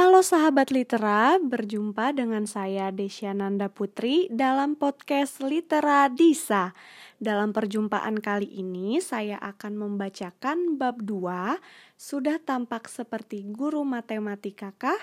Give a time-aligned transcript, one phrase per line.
[0.00, 6.72] Halo sahabat litera, berjumpa dengan saya Desyananda Putri dalam podcast Litera Disa.
[7.20, 14.96] Dalam perjumpaan kali ini saya akan membacakan bab 2 Sudah tampak seperti guru matematika kah?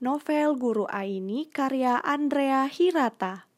[0.00, 3.53] Novel Guru Aini karya Andrea Hirata.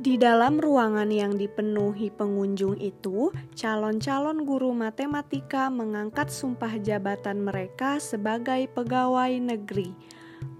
[0.00, 8.64] Di dalam ruangan yang dipenuhi pengunjung itu, calon-calon guru matematika mengangkat sumpah jabatan mereka sebagai
[8.72, 9.92] pegawai negeri.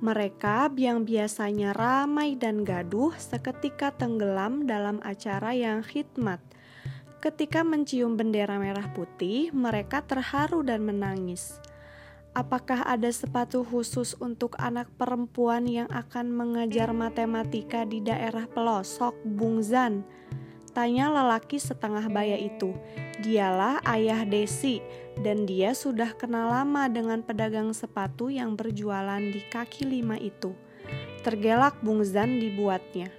[0.04, 6.44] Mereka yang biasanya ramai dan gaduh seketika tenggelam dalam acara yang khidmat.
[7.24, 11.56] Ketika mencium bendera merah putih, mereka terharu dan menangis.
[12.30, 19.58] Apakah ada sepatu khusus untuk anak perempuan yang akan mengajar matematika di daerah pelosok, Bung
[19.66, 20.06] Zan?
[20.70, 22.70] Tanya lelaki setengah baya itu.
[23.18, 24.78] Dialah ayah Desi,
[25.18, 30.54] dan dia sudah kenal lama dengan pedagang sepatu yang berjualan di kaki lima itu.
[31.26, 33.10] Tergelak Bung Zan dibuatnya.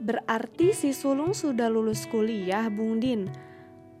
[0.00, 3.28] Berarti si sulung sudah lulus kuliah, Bung Din.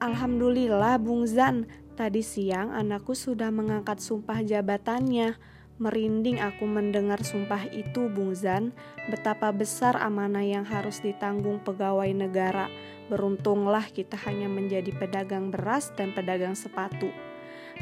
[0.00, 5.34] Alhamdulillah, Bung Zan, Tadi siang anakku sudah mengangkat sumpah jabatannya.
[5.82, 8.70] Merinding aku mendengar sumpah itu, Bung Zan.
[9.10, 12.70] Betapa besar amanah yang harus ditanggung pegawai negara.
[13.10, 17.10] Beruntunglah kita hanya menjadi pedagang beras dan pedagang sepatu.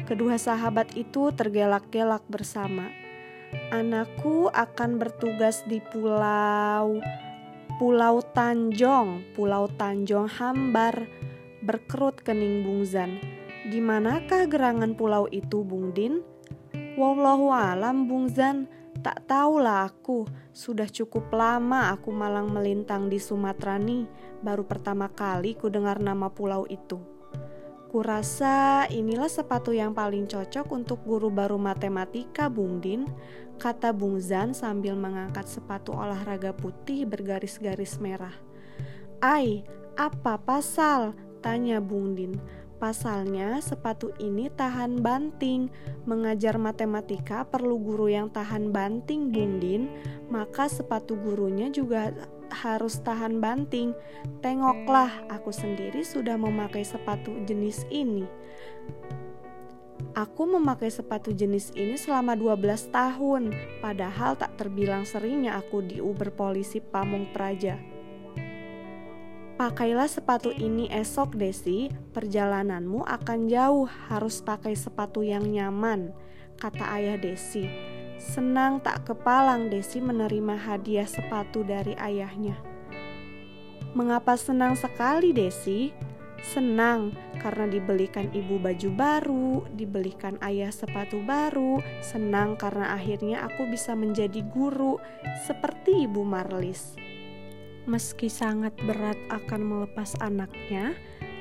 [0.09, 2.89] Kedua sahabat itu tergelak-gelak bersama.
[3.69, 6.97] Anakku akan bertugas di pulau
[7.77, 11.05] Pulau Tanjong, Pulau Tanjong Hambar.
[11.61, 13.36] Berkerut kening Bung Zan.
[13.67, 16.23] Di manakah gerangan pulau itu, Bung Din?
[16.95, 18.71] Wallahu alam, Bung Zan.
[19.03, 20.23] Tak tahulah aku.
[20.55, 24.07] Sudah cukup lama aku malang melintang di Sumatera nih.
[24.39, 26.97] Baru pertama kali ku dengar nama pulau itu.
[27.91, 33.03] Kurasa inilah sepatu yang paling cocok untuk guru baru matematika, Bung Din,
[33.59, 38.33] kata Bung Zan sambil mengangkat sepatu olahraga putih bergaris-garis merah.
[39.19, 39.67] Ai,
[39.99, 41.15] apa pasal?
[41.43, 42.35] Tanya Bung Din.
[42.77, 45.73] Pasalnya, sepatu ini tahan banting.
[46.05, 49.89] Mengajar matematika perlu guru yang tahan banting, Bung Din.
[50.29, 52.13] Maka sepatu gurunya juga
[52.53, 53.97] harus tahan banting.
[54.45, 58.29] Tengoklah, aku sendiri sudah memakai sepatu jenis ini.
[60.13, 66.33] Aku memakai sepatu jenis ini selama 12 tahun, padahal tak terbilang seringnya aku di Uber
[66.33, 67.96] polisi Pamung Praja.
[69.57, 71.89] Pakailah sepatu ini esok, Desi.
[71.89, 76.13] Perjalananmu akan jauh, harus pakai sepatu yang nyaman,
[76.61, 77.65] kata ayah Desi.
[78.21, 82.53] Senang tak kepalang Desi menerima hadiah sepatu dari ayahnya.
[83.97, 85.89] Mengapa senang sekali, Desi?
[86.45, 93.97] Senang karena dibelikan ibu baju baru, dibelikan ayah sepatu baru, senang karena akhirnya aku bisa
[93.97, 95.01] menjadi guru
[95.49, 97.06] seperti Ibu Marlis.
[97.87, 100.91] Meski sangat berat akan melepas anaknya,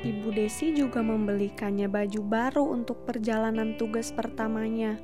[0.06, 4.94] Ibu Desi juga membelikannya baju baru untuk perjalanan tugas pertamanya.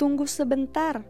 [0.00, 1.04] Tunggu sebentar.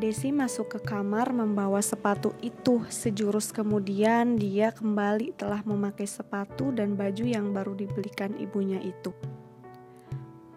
[0.00, 2.80] Desi masuk ke kamar membawa sepatu itu.
[2.88, 9.12] Sejurus kemudian dia kembali telah memakai sepatu dan baju yang baru dibelikan ibunya itu.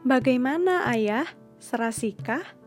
[0.07, 1.27] Bagaimana ayah?
[1.59, 2.62] Serasikah?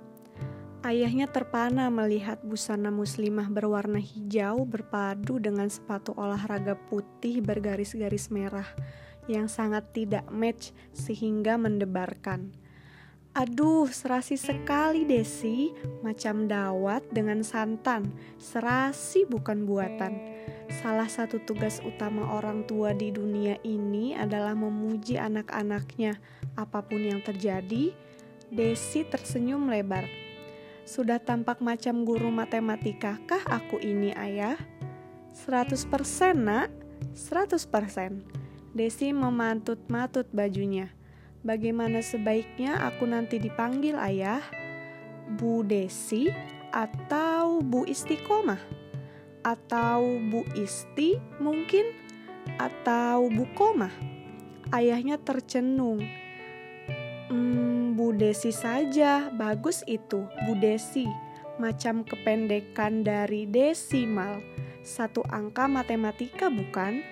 [0.87, 8.71] Ayahnya terpana melihat busana muslimah berwarna hijau berpadu dengan sepatu olahraga putih bergaris-garis merah
[9.27, 12.55] yang sangat tidak match sehingga mendebarkan.
[13.35, 15.75] Aduh, serasi sekali Desi,
[16.07, 18.07] macam dawat dengan santan.
[18.39, 20.15] Serasi bukan buatan.
[20.71, 26.15] Salah satu tugas utama orang tua di dunia ini adalah memuji anak-anaknya.
[26.55, 27.91] Apa pun yang terjadi,
[28.55, 30.26] Desi tersenyum lebar.
[30.87, 34.55] Sudah tampak macam guru matematika kah aku ini ayah?
[35.35, 35.83] 100%
[36.39, 36.71] nak,
[37.11, 38.23] 100%.
[38.71, 40.95] Desi memantut-matut bajunya.
[41.43, 44.39] Bagaimana sebaiknya aku nanti dipanggil ayah?
[45.27, 46.31] Bu Desi
[46.71, 48.63] atau Bu Istiqomah?
[49.43, 51.99] Atau Bu Isti mungkin?
[52.63, 53.91] Atau Bu Komah?
[54.71, 55.99] Ayahnya tercenung
[57.27, 61.11] Hmm, Bu Desi saja, bagus itu, Bu Desi.
[61.59, 64.39] Macam kependekan dari desimal.
[64.87, 67.03] Satu angka matematika bukan?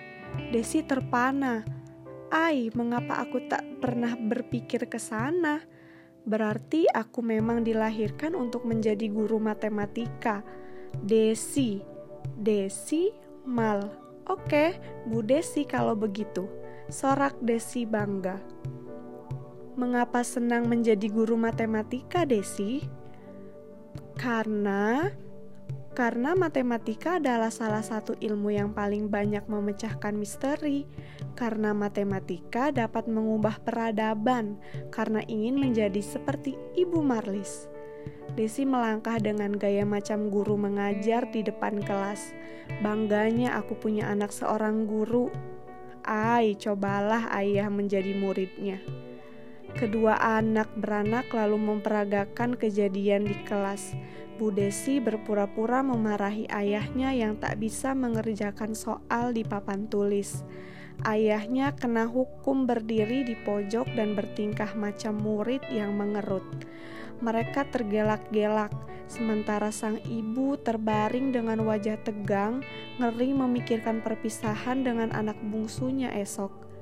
[0.54, 1.66] Desi terpana.
[2.30, 5.58] Ai, mengapa aku tak pernah berpikir ke sana?
[6.22, 10.46] Berarti aku memang dilahirkan untuk menjadi guru matematika.
[10.94, 11.82] Desi,
[12.38, 13.10] Desi
[13.42, 13.82] mal.
[14.30, 14.78] Oke,
[15.10, 16.46] Bu Desi kalau begitu.
[16.86, 18.38] Sorak Desi bangga.
[19.74, 22.86] Mengapa senang menjadi guru matematika, Desi?
[24.14, 25.10] Karena
[25.94, 30.86] karena matematika adalah salah satu ilmu yang paling banyak memecahkan misteri.
[31.34, 34.62] Karena matematika dapat mengubah peradaban,
[34.94, 37.66] karena ingin menjadi seperti Ibu Marlis.
[38.38, 42.30] Desi melangkah dengan gaya macam guru mengajar di depan kelas.
[42.78, 45.34] Bangganya aku punya anak seorang guru.
[46.06, 48.78] Ai, cobalah ayah menjadi muridnya.
[49.74, 53.98] Kedua anak beranak lalu memperagakan kejadian di kelas.
[54.38, 60.46] Bu Desi berpura-pura memarahi ayahnya yang tak bisa mengerjakan soal di papan tulis.
[61.02, 66.46] Ayahnya kena hukum berdiri di pojok dan bertingkah macam murid yang mengerut.
[67.18, 68.70] Mereka tergelak-gelak,
[69.10, 72.62] sementara sang ibu terbaring dengan wajah tegang,
[73.02, 76.73] ngeri memikirkan perpisahan dengan anak bungsunya esok.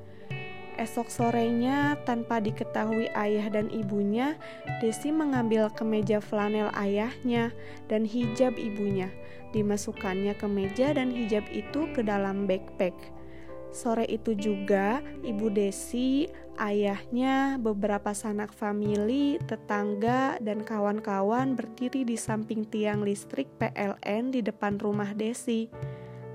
[0.73, 4.35] Esok sorenya, tanpa diketahui ayah dan ibunya,
[4.81, 7.53] Desi mengambil kemeja flanel ayahnya
[7.87, 9.13] dan hijab ibunya.
[9.53, 12.93] Dimasukkannya kemeja dan hijab itu ke dalam backpack.
[13.73, 16.29] Sore itu juga, Ibu Desi,
[16.61, 24.77] ayahnya, beberapa sanak famili, tetangga, dan kawan-kawan berdiri di samping tiang listrik PLN di depan
[24.77, 25.73] rumah Desi.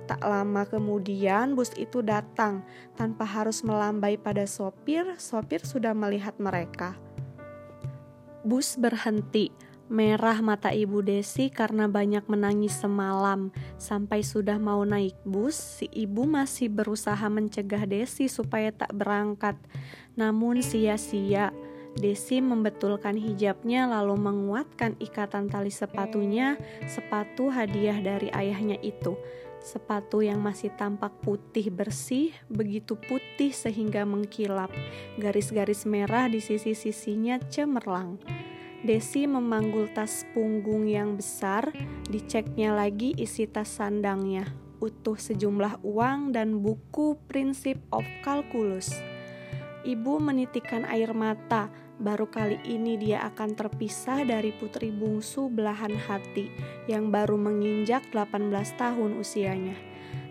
[0.08, 2.64] Tak lama kemudian bus itu datang
[2.96, 6.96] tanpa harus melambai pada sopir, sopir sudah melihat mereka.
[8.40, 9.52] Bus berhenti,
[9.92, 13.52] merah mata ibu Desi karena banyak menangis semalam.
[13.76, 19.60] Sampai sudah mau naik bus, si ibu masih berusaha mencegah Desi supaya tak berangkat.
[20.16, 21.52] Namun sia-sia.
[21.98, 26.54] Desi membetulkan hijabnya lalu menguatkan ikatan tali sepatunya,
[26.86, 29.18] sepatu hadiah dari ayahnya itu.
[29.58, 34.70] Sepatu yang masih tampak putih bersih, begitu putih sehingga mengkilap.
[35.18, 38.22] Garis-garis merah di sisi-sisinya cemerlang.
[38.78, 41.74] Desi memanggul tas punggung yang besar,
[42.06, 44.46] diceknya lagi isi tas sandangnya.
[44.78, 48.94] Utuh sejumlah uang dan buku Prinsip of Calculus.
[49.82, 51.66] Ibu menitikan air mata,
[51.98, 56.50] baru kali ini dia akan terpisah dari putri bungsu belahan hati
[56.86, 59.74] yang baru menginjak 18 tahun usianya.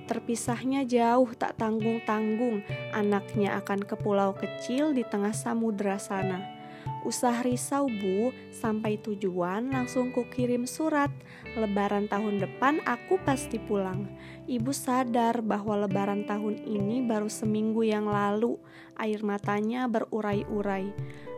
[0.08, 2.64] Terpisahnya jauh tak tanggung-tanggung,
[2.96, 6.58] anaknya akan ke pulau kecil di tengah samudera sana.
[7.04, 11.12] Usah risau bu, sampai tujuan langsung kukirim surat.
[11.60, 14.08] Lebaran tahun depan aku pasti pulang.
[14.48, 18.56] Ibu sadar bahwa lebaran tahun ini baru seminggu yang lalu.
[18.96, 20.92] Air matanya berurai-urai.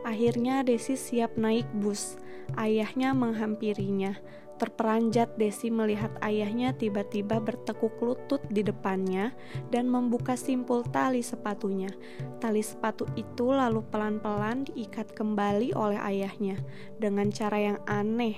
[0.10, 2.18] Akhirnya Desi siap naik bus.
[2.58, 4.18] Ayahnya menghampirinya.
[4.58, 9.32] Terperanjat Desi melihat ayahnya tiba-tiba bertekuk lutut di depannya
[9.70, 11.94] dan membuka simpul tali sepatunya.
[12.42, 16.58] Tali sepatu itu lalu pelan-pelan diikat kembali oleh ayahnya
[16.98, 18.36] dengan cara yang aneh,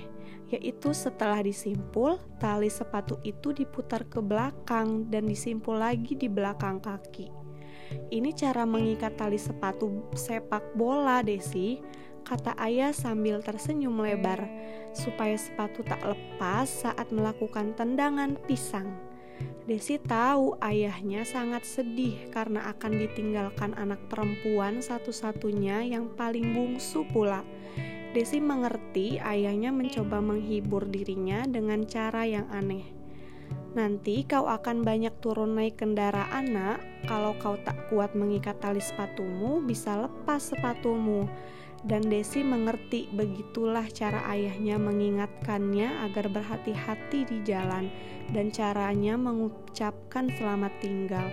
[0.54, 7.41] yaitu setelah disimpul, tali sepatu itu diputar ke belakang dan disimpul lagi di belakang kaki.
[8.12, 11.80] Ini cara mengikat tali sepatu sepak bola, Desi,
[12.28, 14.46] kata ayah sambil tersenyum lebar,
[14.92, 18.92] supaya sepatu tak lepas saat melakukan tendangan pisang.
[19.66, 27.46] Desi tahu ayahnya sangat sedih karena akan ditinggalkan anak perempuan satu-satunya yang paling bungsu pula.
[28.12, 33.01] Desi mengerti ayahnya mencoba menghibur dirinya dengan cara yang aneh.
[33.72, 37.08] Nanti kau akan banyak turun naik kendaraan, Nak.
[37.08, 41.32] Kalau kau tak kuat mengikat tali sepatumu, bisa lepas sepatumu.
[41.82, 47.88] Dan Desi mengerti begitulah cara ayahnya mengingatkannya agar berhati-hati di jalan
[48.36, 51.32] dan caranya mengucapkan selamat tinggal.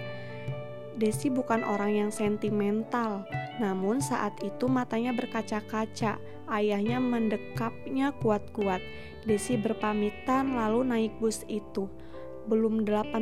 [0.95, 3.26] Desi bukan orang yang sentimental,
[3.59, 6.23] namun saat itu matanya berkaca-kaca.
[6.49, 8.80] Ayahnya mendekapnya kuat-kuat.
[9.26, 11.90] Desi berpamitan lalu naik bus itu
[12.48, 13.12] belum 18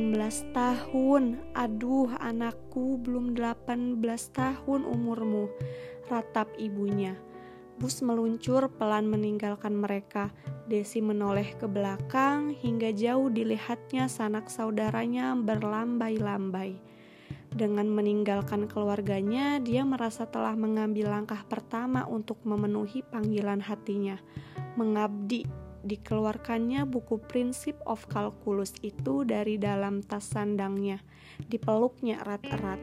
[0.54, 1.42] tahun.
[1.58, 3.98] Aduh, anakku belum 18
[4.30, 5.50] tahun umurmu.
[6.06, 7.18] Ratap ibunya.
[7.76, 10.30] Bus meluncur pelan meninggalkan mereka.
[10.70, 16.78] Desi menoleh ke belakang hingga jauh dilihatnya sanak saudaranya berlambai-lambai.
[17.52, 24.20] Dengan meninggalkan keluarganya, dia merasa telah mengambil langkah pertama untuk memenuhi panggilan hatinya,
[24.76, 30.98] mengabdi dikeluarkannya buku Prinsip of Calculus itu dari dalam tas sandangnya,
[31.46, 32.82] dipeluknya erat-erat.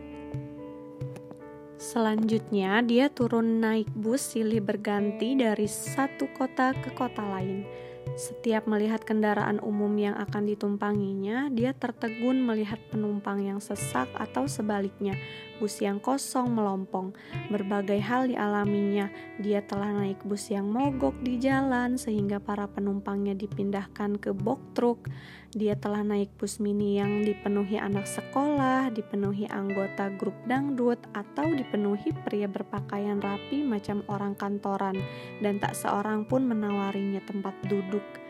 [1.83, 7.67] Selanjutnya, dia turun naik bus silih berganti dari satu kota ke kota lain.
[8.15, 15.19] Setiap melihat kendaraan umum yang akan ditumpanginya, dia tertegun melihat penumpang yang sesak atau sebaliknya,
[15.63, 17.15] bus yang kosong melompong.
[17.47, 19.07] Berbagai hal dialaminya.
[19.39, 25.07] Dia telah naik bus yang mogok di jalan sehingga para penumpangnya dipindahkan ke box truk.
[25.55, 32.09] Dia telah naik bus mini yang dipenuhi anak sekolah, dipenuhi anggota grup dangdut, atau dipenuhi
[32.25, 34.97] pria berpakaian rapi macam orang kantoran,
[35.45, 38.22] dan tak seorang pun menawarinya tempat duduk.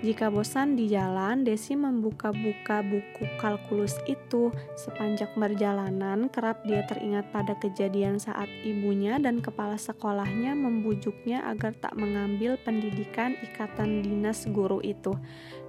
[0.00, 4.48] Jika bosan di jalan, Desi membuka-buka buku kalkulus itu.
[4.72, 12.00] Sepanjang perjalanan, kerap dia teringat pada kejadian saat ibunya dan kepala sekolahnya membujuknya agar tak
[12.00, 15.12] mengambil pendidikan ikatan dinas guru itu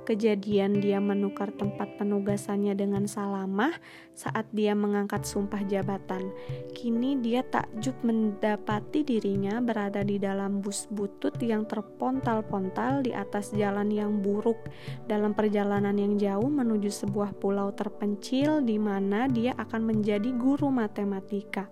[0.03, 3.73] kejadian dia menukar tempat penugasannya dengan Salamah
[4.11, 6.33] saat dia mengangkat sumpah jabatan.
[6.75, 13.89] Kini dia takjub mendapati dirinya berada di dalam bus butut yang terpontal-pontal di atas jalan
[13.89, 14.57] yang buruk
[15.05, 21.69] dalam perjalanan yang jauh menuju sebuah pulau terpencil di mana dia akan menjadi guru matematika.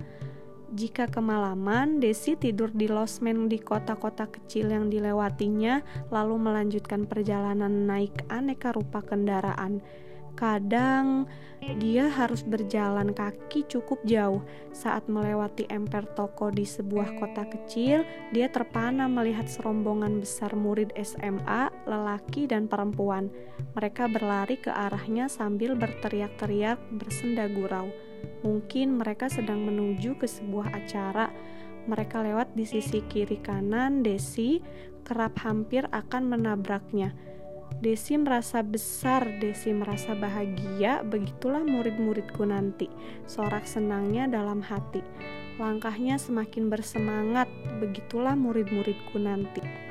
[0.70, 5.82] Jika kemalaman, Desi tidur di losmen di kota-kota kecil yang dilewatinya,
[6.14, 9.82] lalu melanjutkan perjalanan naik aneka rupa kendaraan.
[10.38, 11.26] Kadang
[11.82, 14.46] dia harus berjalan kaki cukup jauh.
[14.70, 21.74] Saat melewati emper toko di sebuah kota kecil, dia terpana melihat serombongan besar murid SMA,
[21.90, 23.34] lelaki dan perempuan.
[23.74, 27.90] Mereka berlari ke arahnya sambil berteriak-teriak bersenda gurau.
[28.44, 31.32] Mungkin mereka sedang menuju ke sebuah acara.
[31.90, 34.62] Mereka lewat di sisi kiri kanan Desi,
[35.04, 37.12] kerap hampir akan menabraknya.
[37.80, 42.92] Desi merasa besar, Desi merasa bahagia, begitulah murid-muridku nanti.
[43.24, 45.00] Sorak senangnya dalam hati.
[45.60, 47.48] Langkahnya semakin bersemangat,
[47.80, 49.89] begitulah murid-muridku nanti.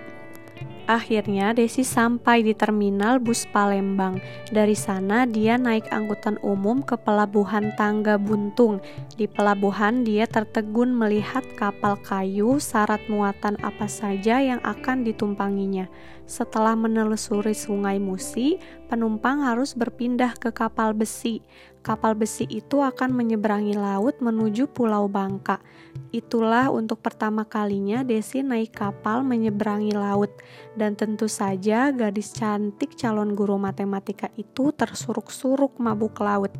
[0.89, 4.25] Akhirnya Desi sampai di terminal bus Palembang.
[4.49, 8.81] Dari sana dia naik angkutan umum ke pelabuhan Tangga Buntung.
[9.21, 15.93] Di pelabuhan dia tertegun melihat kapal kayu syarat muatan apa saja yang akan ditumpanginya.
[16.25, 18.57] Setelah menelusuri Sungai Musi,
[18.89, 21.45] penumpang harus berpindah ke kapal besi
[21.81, 25.63] kapal besi itu akan menyeberangi laut menuju Pulau Bangka.
[26.09, 30.33] Itulah untuk pertama kalinya Desi naik kapal menyeberangi laut
[30.79, 36.53] dan tentu saja gadis cantik calon guru matematika itu tersuruk-suruk mabuk laut.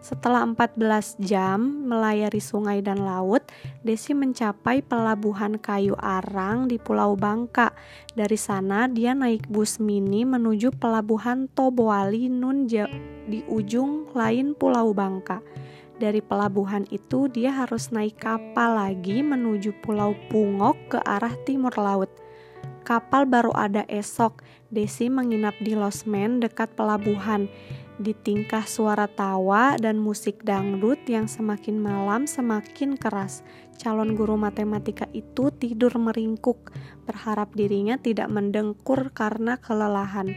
[0.00, 3.44] Setelah 14 jam melayari sungai dan laut,
[3.84, 7.76] Desi mencapai pelabuhan kayu arang di Pulau Bangka.
[8.16, 15.44] Dari sana dia naik bus mini menuju pelabuhan Toboali Nun di ujung lain Pulau Bangka.
[16.00, 22.08] Dari pelabuhan itu dia harus naik kapal lagi menuju Pulau Pungok ke arah timur laut.
[22.88, 24.40] Kapal baru ada esok.
[24.72, 27.52] Desi menginap di losmen dekat pelabuhan
[28.00, 33.44] di tingkah suara tawa dan musik dangdut yang semakin malam semakin keras.
[33.76, 36.72] Calon guru matematika itu tidur meringkuk,
[37.04, 40.32] berharap dirinya tidak mendengkur karena kelelahan.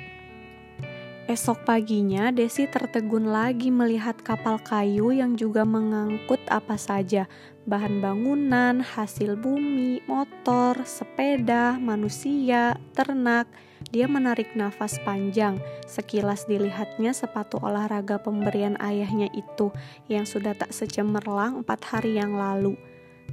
[1.24, 7.32] Esok paginya, Desi tertegun lagi melihat kapal kayu yang juga mengangkut apa saja:
[7.63, 13.48] bahan bangunan, hasil bumi, motor, sepeda, manusia, ternak
[13.93, 15.62] dia menarik nafas panjang.
[15.85, 19.69] Sekilas dilihatnya sepatu olahraga pemberian ayahnya itu
[20.09, 22.73] yang sudah tak secemerlang empat hari yang lalu.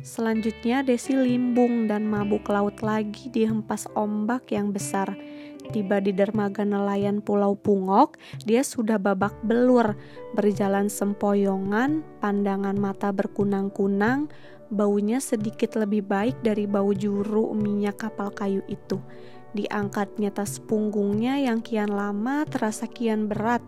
[0.04, 5.16] Selanjutnya Desi limbung dan mabuk laut lagi dihempas ombak yang besar.
[5.72, 9.96] Tiba di dermaga nelayan Pulau Pungok, dia sudah babak belur,
[10.34, 14.26] berjalan sempoyongan, pandangan mata berkunang-kunang,
[14.72, 18.98] baunya sedikit lebih baik dari bau juru minyak kapal kayu itu.
[19.50, 23.62] Diangkatnya tas punggungnya yang kian lama terasa kian berat.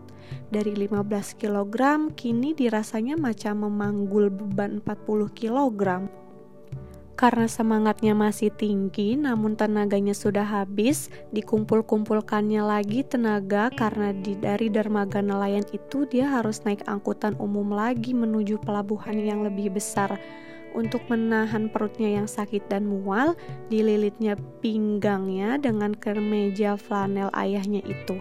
[0.48, 6.06] Dari 15 kg kini dirasanya macam memanggul beban 40 kg.
[7.12, 15.22] Karena semangatnya masih tinggi, namun tenaganya sudah habis, dikumpul-kumpulkannya lagi tenaga karena di, dari dermaga
[15.22, 20.18] nelayan itu dia harus naik angkutan umum lagi menuju pelabuhan yang lebih besar
[20.72, 23.38] untuk menahan perutnya yang sakit dan mual,
[23.68, 28.20] dililitnya pinggangnya dengan kemeja flanel ayahnya itu.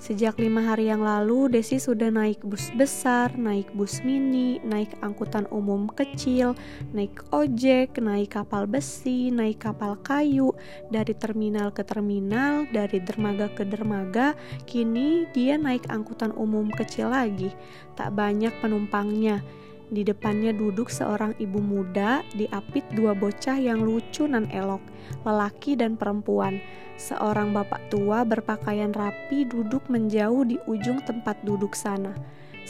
[0.00, 5.44] Sejak lima hari yang lalu, Desi sudah naik bus besar, naik bus mini, naik angkutan
[5.52, 6.56] umum kecil,
[6.96, 10.56] naik ojek, naik kapal besi, naik kapal kayu,
[10.88, 14.32] dari terminal ke terminal, dari dermaga ke dermaga.
[14.64, 17.52] Kini dia naik angkutan umum kecil lagi,
[17.92, 19.44] tak banyak penumpangnya
[19.90, 24.78] Di depannya duduk seorang ibu muda, diapit dua bocah yang lucu dan elok,
[25.26, 26.62] lelaki dan perempuan.
[26.94, 32.14] Seorang bapak tua berpakaian rapi duduk menjauh di ujung tempat duduk sana.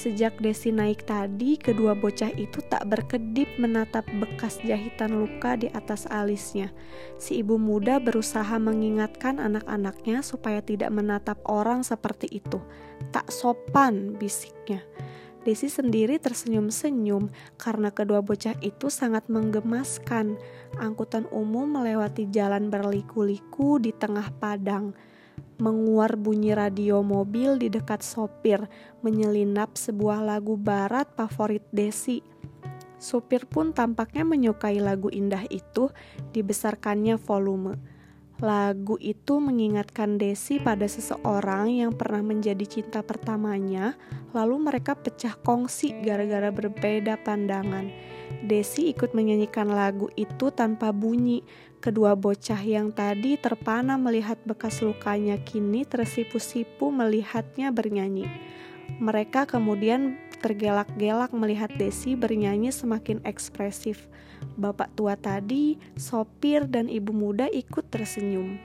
[0.01, 6.09] Sejak Desi naik tadi, kedua bocah itu tak berkedip menatap bekas jahitan luka di atas
[6.09, 6.73] alisnya.
[7.21, 12.65] Si ibu muda berusaha mengingatkan anak-anaknya supaya tidak menatap orang seperti itu.
[13.13, 14.81] Tak sopan, bisiknya.
[15.41, 20.37] Desi sendiri tersenyum-senyum karena kedua bocah itu sangat menggemaskan.
[20.77, 24.93] Angkutan umum melewati jalan berliku-liku di tengah padang.
[25.57, 28.69] Menguar bunyi radio mobil di dekat sopir,
[29.01, 32.21] menyelinap sebuah lagu barat favorit Desi.
[33.01, 35.89] Sopir pun tampaknya menyukai lagu indah itu,
[36.37, 37.81] dibesarkannya volume.
[38.41, 44.01] Lagu itu mengingatkan Desi pada seseorang yang pernah menjadi cinta pertamanya,
[44.33, 47.93] lalu mereka pecah kongsi gara-gara berbeda pandangan.
[48.41, 51.45] Desi ikut menyanyikan lagu itu tanpa bunyi.
[51.85, 58.25] Kedua bocah yang tadi terpana melihat bekas lukanya kini tersipu-sipu melihatnya bernyanyi.
[59.05, 64.09] Mereka kemudian tergelak-gelak melihat Desi bernyanyi semakin ekspresif.
[64.61, 68.61] Bapak tua tadi, sopir, dan ibu muda ikut tersenyum.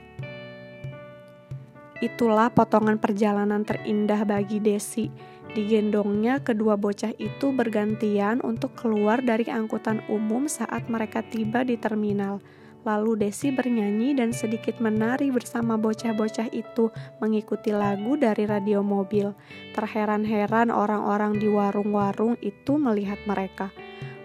[2.04, 5.08] Itulah potongan perjalanan terindah bagi Desi.
[5.56, 12.44] Digendongnya, kedua bocah itu bergantian untuk keluar dari angkutan umum saat mereka tiba di terminal.
[12.84, 19.32] Lalu Desi bernyanyi dan sedikit menari bersama bocah-bocah itu mengikuti lagu dari radio mobil.
[19.72, 23.72] Terheran-heran orang-orang di warung-warung itu melihat mereka.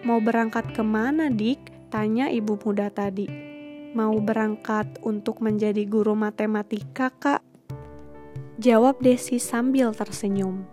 [0.01, 1.93] Mau berangkat ke mana, Dik?
[1.93, 3.29] Tanya ibu muda tadi.
[3.93, 7.45] Mau berangkat untuk menjadi guru matematika, Kak?
[8.57, 10.65] Jawab Desi sambil tersenyum.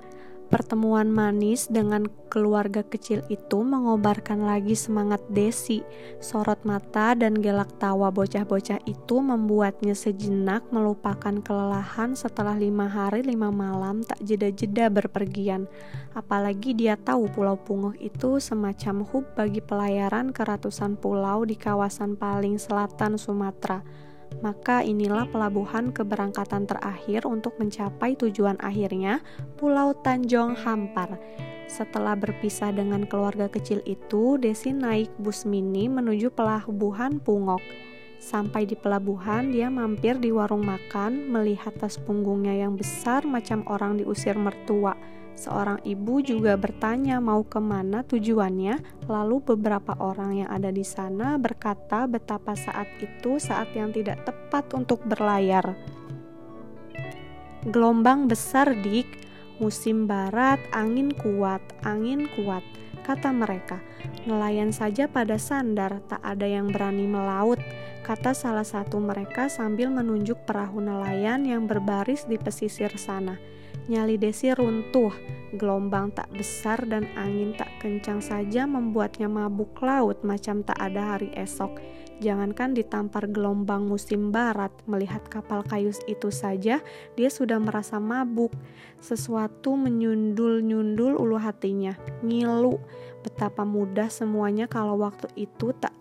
[0.49, 5.85] Pertemuan manis dengan keluarga kecil itu mengobarkan lagi semangat Desi.
[6.25, 13.53] Sorot mata dan gelak tawa bocah-bocah itu membuatnya sejenak melupakan kelelahan setelah lima hari lima
[13.53, 15.69] malam tak jeda-jeda berpergian.
[16.17, 22.17] Apalagi dia tahu Pulau Punguh itu semacam hub bagi pelayaran ke ratusan pulau di kawasan
[22.17, 23.85] paling selatan Sumatera
[24.41, 29.21] maka inilah pelabuhan keberangkatan terakhir untuk mencapai tujuan akhirnya,
[29.59, 31.19] Pulau Tanjong Hampar.
[31.69, 37.61] Setelah berpisah dengan keluarga kecil itu, Desi naik bus mini menuju pelabuhan Pungok.
[38.19, 44.01] Sampai di pelabuhan, dia mampir di warung makan, melihat tas punggungnya yang besar macam orang
[44.01, 44.99] diusir mertua
[45.39, 51.39] Seorang ibu juga bertanya mau ke mana tujuannya, lalu beberapa orang yang ada di sana
[51.39, 55.79] berkata betapa saat itu saat yang tidak tepat untuk berlayar.
[57.71, 59.07] Gelombang besar dik,
[59.63, 62.67] musim barat, angin kuat, angin kuat,
[63.07, 63.79] kata mereka.
[64.27, 67.63] Nelayan saja pada sandar, tak ada yang berani melaut,
[68.03, 73.39] kata salah satu mereka sambil menunjuk perahu nelayan yang berbaris di pesisir sana.
[73.87, 75.15] Nyali Desi runtuh,
[75.55, 81.31] gelombang tak besar dan angin tak kencang saja membuatnya mabuk laut macam tak ada hari
[81.39, 81.79] esok.
[82.19, 86.83] Jangankan ditampar gelombang musim barat, melihat kapal kayu itu saja,
[87.15, 88.51] dia sudah merasa mabuk.
[88.99, 91.95] Sesuatu menyundul-nyundul ulu hatinya,
[92.27, 92.83] ngilu.
[93.23, 95.95] Betapa mudah semuanya kalau waktu itu tak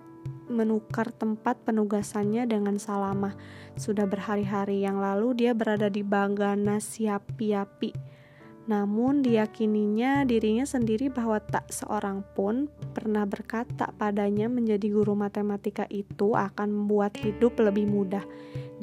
[0.47, 3.35] menukar tempat penugasannya dengan Salamah.
[3.77, 8.17] Sudah berhari-hari yang lalu dia berada di Bagana Siapi-api.
[8.67, 16.35] Namun diyakininya dirinya sendiri bahwa tak seorang pun pernah berkata padanya menjadi guru matematika itu
[16.35, 18.27] akan membuat hidup lebih mudah.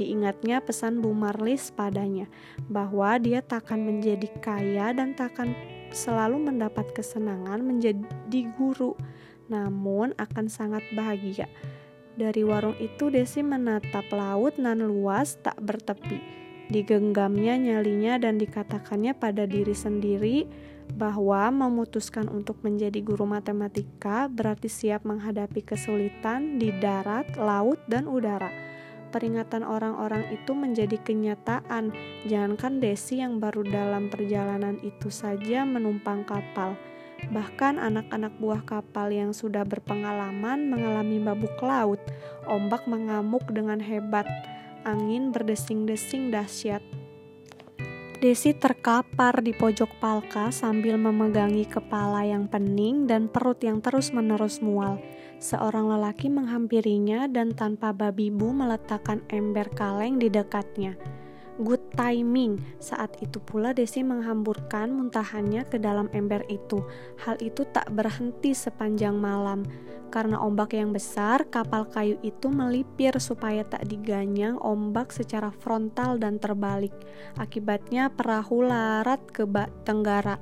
[0.00, 2.24] Diingatnya pesan Bu Marlis padanya
[2.72, 5.53] bahwa dia takkan menjadi kaya dan takkan
[5.92, 8.96] selalu mendapat kesenangan menjadi guru
[9.49, 11.51] namun akan sangat bahagia.
[12.15, 16.23] Dari warung itu Desi menatap laut nan luas tak bertepi.
[16.71, 20.47] Digenggamnya nyalinya dan dikatakannya pada diri sendiri
[20.95, 28.49] bahwa memutuskan untuk menjadi guru matematika berarti siap menghadapi kesulitan di darat, laut, dan udara.
[29.11, 31.95] Peringatan orang-orang itu menjadi kenyataan,
[32.31, 36.75] jangankan Desi yang baru dalam perjalanan itu saja menumpang kapal
[37.33, 41.98] Bahkan anak-anak buah kapal yang sudah berpengalaman mengalami mabuk laut.
[42.44, 44.29] Ombak mengamuk dengan hebat.
[44.85, 46.85] Angin berdesing-desing dahsyat.
[48.24, 54.96] Desi terkapar di pojok palka sambil memegangi kepala yang pening dan perut yang terus-menerus mual.
[55.44, 60.96] Seorang lelaki menghampirinya dan tanpa babi bu meletakkan ember kaleng di dekatnya.
[61.95, 62.59] Timing.
[62.83, 66.83] Saat itu pula Desi menghamburkan muntahannya ke dalam ember itu.
[67.23, 69.63] Hal itu tak berhenti sepanjang malam.
[70.11, 76.39] Karena ombak yang besar, kapal kayu itu melipir supaya tak diganyang ombak secara frontal dan
[76.39, 76.95] terbalik.
[77.35, 79.43] Akibatnya perahu larat ke
[79.83, 80.39] tenggara.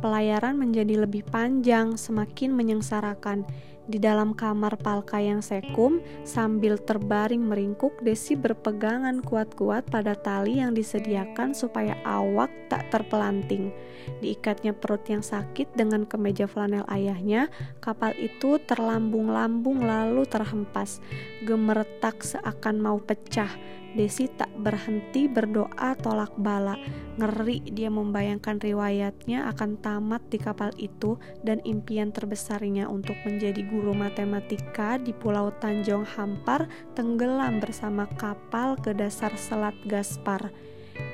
[0.00, 3.44] Pelayaran menjadi lebih panjang, semakin menyengsarakan.
[3.90, 10.78] Di dalam kamar Palka yang sekum, sambil terbaring meringkuk, Desi berpegangan kuat-kuat pada tali yang
[10.78, 13.74] disediakan supaya awak tak terpelanting.
[14.22, 17.50] Diikatnya perut yang sakit dengan kemeja flanel ayahnya,
[17.82, 21.02] kapal itu terlambung-lambung lalu terhempas,
[21.42, 23.50] gemeretak seakan mau pecah
[23.90, 26.78] Desi tak berhenti berdoa tolak bala.
[27.18, 33.90] Ngeri dia membayangkan riwayatnya akan tamat di kapal itu dan impian terbesarnya untuk menjadi guru
[33.90, 40.54] matematika di Pulau Tanjung Hampar tenggelam bersama kapal ke dasar Selat Gaspar.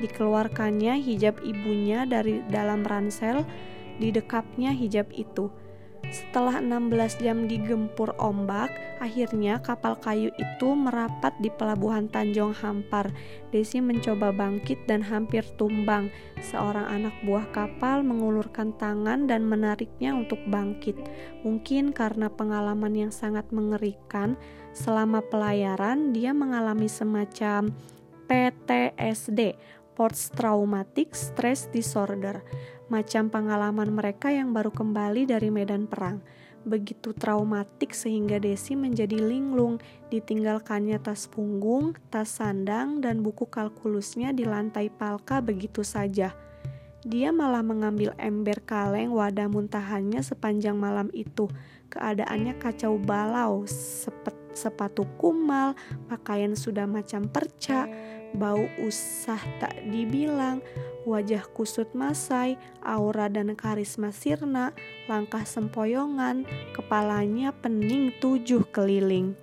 [0.04, 3.48] Dikeluarkannya hijab ibunya dari dalam ransel,
[3.96, 5.48] didekapnya hijab itu
[6.14, 8.70] setelah 16 jam digempur ombak,
[9.02, 13.10] akhirnya kapal kayu itu merapat di pelabuhan Tanjung Hampar.
[13.50, 16.08] Desi mencoba bangkit dan hampir tumbang.
[16.40, 20.96] Seorang anak buah kapal mengulurkan tangan dan menariknya untuk bangkit.
[21.42, 24.38] Mungkin karena pengalaman yang sangat mengerikan,
[24.76, 27.74] selama pelayaran dia mengalami semacam
[28.26, 29.56] PTSD,
[29.96, 32.44] Post Traumatic Stress Disorder
[32.92, 36.20] macam pengalaman mereka yang baru kembali dari medan perang.
[36.66, 39.78] Begitu traumatik sehingga Desi menjadi linglung,
[40.10, 46.34] ditinggalkannya tas punggung, tas sandang, dan buku kalkulusnya di lantai palka begitu saja.
[47.06, 51.46] Dia malah mengambil ember kaleng wadah muntahannya sepanjang malam itu.
[51.86, 53.62] Keadaannya kacau balau,
[54.50, 55.78] sepatu kumal,
[56.10, 57.86] pakaian sudah macam perca,
[58.34, 60.64] bau usah tak dibilang,
[61.06, 64.74] wajah kusut masai, aura dan karisma sirna,
[65.06, 69.38] langkah sempoyongan, kepalanya pening tujuh keliling.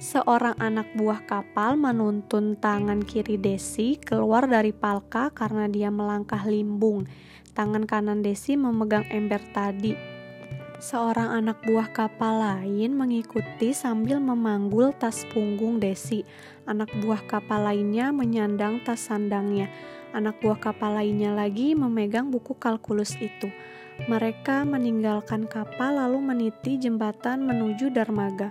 [0.00, 7.04] Seorang anak buah kapal menuntun tangan kiri Desi keluar dari palka karena dia melangkah limbung.
[7.52, 10.09] Tangan kanan Desi memegang ember tadi
[10.80, 16.24] Seorang anak buah kapal lain mengikuti sambil memanggul tas punggung Desi.
[16.64, 19.68] Anak buah kapal lainnya menyandang tas sandangnya.
[20.16, 23.52] Anak buah kapal lainnya lagi memegang buku kalkulus itu.
[24.08, 28.48] Mereka meninggalkan kapal lalu meniti jembatan menuju dermaga.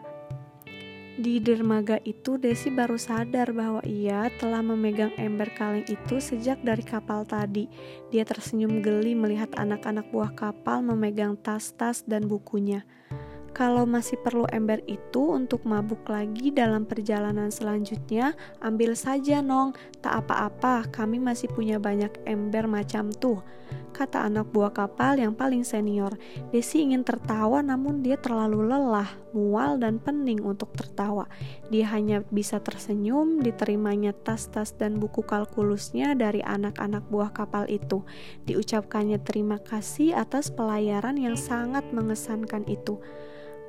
[1.20, 6.80] Di dermaga itu, Desi baru sadar bahwa ia telah memegang ember kaleng itu sejak dari
[6.80, 7.68] kapal tadi.
[8.08, 12.88] Dia tersenyum geli melihat anak-anak buah kapal memegang tas-tas dan bukunya.
[13.52, 18.32] Kalau masih perlu ember itu untuk mabuk lagi dalam perjalanan selanjutnya,
[18.64, 19.76] ambil saja, Nong.
[20.00, 23.44] Tak apa-apa, kami masih punya banyak ember macam tuh
[23.92, 26.16] kata anak buah kapal yang paling senior.
[26.50, 31.28] Desi ingin tertawa namun dia terlalu lelah, mual dan pening untuk tertawa.
[31.68, 38.06] Dia hanya bisa tersenyum diterimanya tas-tas dan buku kalkulusnya dari anak-anak buah kapal itu.
[38.48, 43.02] Diucapkannya terima kasih atas pelayaran yang sangat mengesankan itu.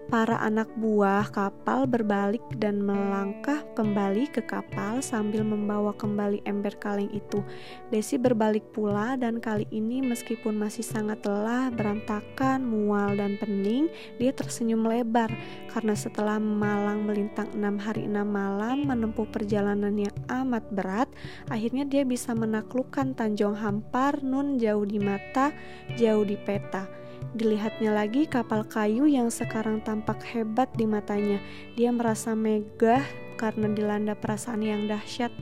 [0.08, 7.12] Para anak buah kapal berbalik dan melangkah kembali ke kapal sambil membawa kembali ember kaleng
[7.12, 7.44] itu.
[7.92, 14.32] Desi berbalik pula dan kali ini meskipun masih sangat lelah, berantakan, mual dan pening, dia
[14.32, 15.28] tersenyum lebar
[15.68, 21.10] karena setelah malang melintang enam hari enam malam menempuh perjalanan yang amat berat,
[21.50, 25.50] akhirnya dia bisa menaklukkan Tanjung Hampar nun jauh di mata,
[25.98, 27.00] jauh di peta.
[27.36, 31.38] Dilihatnya lagi kapal kayu yang sekarang tampak hebat di matanya.
[31.78, 33.04] Dia merasa megah
[33.38, 35.32] karena dilanda perasaan yang dahsyat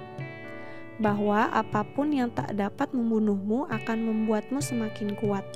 [0.98, 5.46] bahwa apa pun yang tak dapat membunuhmu akan membuatmu semakin kuat.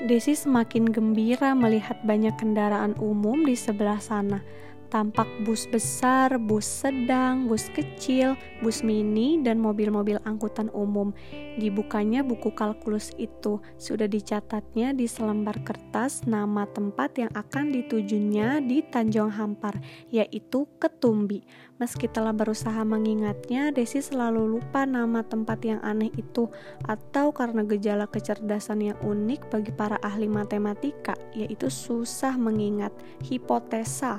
[0.00, 4.42] Desi semakin gembira melihat banyak kendaraan umum di sebelah sana.
[4.90, 11.14] Tampak bus besar, bus sedang, bus kecil, bus mini, dan mobil-mobil angkutan umum.
[11.62, 18.82] Dibukanya buku kalkulus itu, sudah dicatatnya di selembar kertas nama tempat yang akan ditujunya di
[18.82, 19.78] Tanjung Hampar,
[20.10, 21.46] yaitu Ketumbi.
[21.78, 26.50] Meski telah berusaha mengingatnya, Desi selalu lupa nama tempat yang aneh itu,
[26.90, 32.90] atau karena gejala kecerdasan yang unik bagi para ahli matematika, yaitu susah mengingat
[33.22, 34.18] hipotesa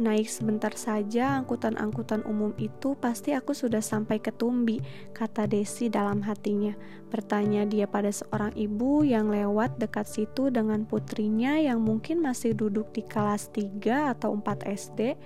[0.00, 4.80] Naik sebentar saja angkutan-angkutan umum itu pasti aku sudah sampai ke Tumbi,
[5.12, 6.72] kata Desi dalam hatinya.
[7.12, 12.96] Bertanya dia pada seorang ibu yang lewat dekat situ dengan putrinya yang mungkin masih duduk
[12.96, 15.20] di kelas 3 atau 4 SD.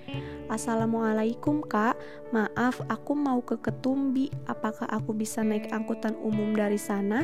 [0.51, 1.95] Assalamualaikum kak,
[2.35, 7.23] maaf aku mau ke Ketumbi, apakah aku bisa naik angkutan umum dari sana?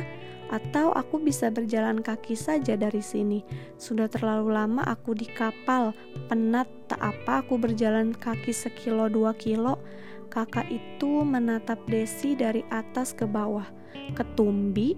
[0.52, 3.40] Atau aku bisa berjalan kaki saja dari sini.
[3.80, 5.96] Sudah terlalu lama aku di kapal,
[6.28, 9.80] penat tak apa aku berjalan kaki sekilo dua kilo.
[10.28, 13.68] Kakak itu menatap Desi dari atas ke bawah.
[14.16, 14.96] Ketumbi,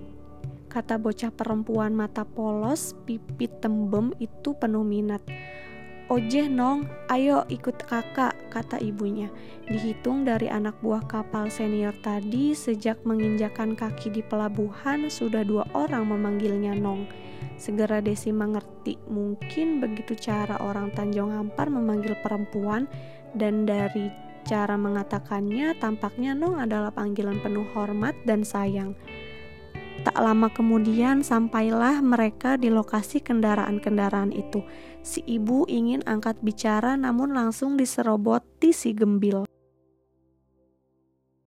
[0.71, 5.23] kata bocah perempuan mata polos, pipi tembem itu penuh minat.
[6.12, 9.33] Ojeh nong, ayo ikut kakak, kata ibunya.
[9.64, 16.05] Dihitung dari anak buah kapal senior tadi, sejak menginjakan kaki di pelabuhan, sudah dua orang
[16.12, 17.09] memanggilnya nong.
[17.57, 22.85] Segera Desi mengerti, mungkin begitu cara orang Tanjung Ampar memanggil perempuan,
[23.33, 24.12] dan dari
[24.45, 28.93] cara mengatakannya, tampaknya nong adalah panggilan penuh hormat dan sayang.
[30.05, 34.61] Tak lama kemudian sampailah mereka di lokasi kendaraan-kendaraan itu.
[35.05, 39.45] Si ibu ingin angkat bicara namun langsung diseroboti si gembil.